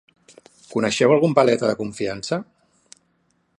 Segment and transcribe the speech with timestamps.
[0.75, 2.43] Coneixeu algun paleta de confiança?